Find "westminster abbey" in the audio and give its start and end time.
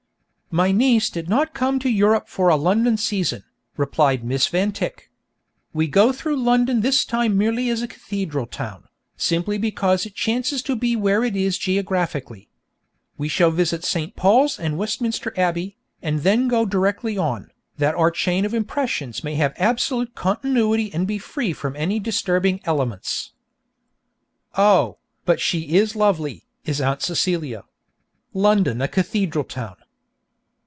14.77-15.77